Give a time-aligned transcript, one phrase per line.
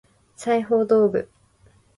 [0.35, 1.29] 裁縫道具